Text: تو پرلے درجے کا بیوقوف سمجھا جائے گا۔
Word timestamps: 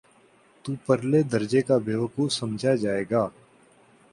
تو 0.65 0.71
پرلے 0.85 1.21
درجے 1.23 1.61
کا 1.61 1.77
بیوقوف 1.85 2.31
سمجھا 2.33 2.73
جائے 2.75 3.03
گا۔ 3.11 3.23